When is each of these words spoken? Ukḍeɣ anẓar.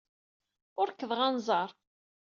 Ukḍeɣ 0.81 1.19
anẓar. 1.27 1.69